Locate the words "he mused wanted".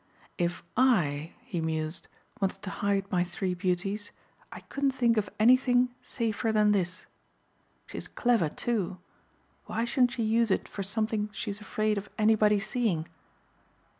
1.41-2.63